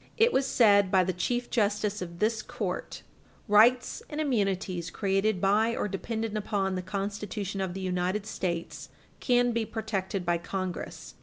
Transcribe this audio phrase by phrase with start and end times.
[0.17, 3.03] 214, it was aid by the Chief Justice of this court:
[3.47, 9.51] "Rights and immunities created by or dependent upon the Constitution of the United States can
[9.51, 11.13] be protected by Congress.